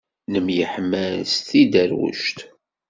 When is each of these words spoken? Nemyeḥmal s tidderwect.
Nemyeḥmal 0.31 1.17
s 1.33 1.35
tidderwect. 1.47 2.37